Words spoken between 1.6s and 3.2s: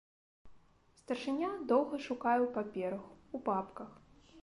доўга шукае ў паперах,